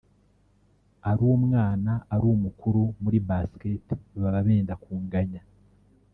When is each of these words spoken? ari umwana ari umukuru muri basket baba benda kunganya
ari 1.09 1.23
umwana 1.37 1.91
ari 2.13 2.25
umukuru 2.35 2.81
muri 3.01 3.17
basket 3.27 3.87
baba 4.21 4.39
benda 4.47 4.73
kunganya 4.83 5.43